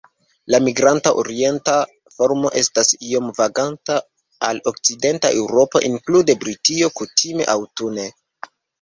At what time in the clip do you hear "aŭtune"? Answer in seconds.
7.59-8.13